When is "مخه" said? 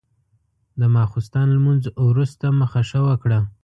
2.59-2.81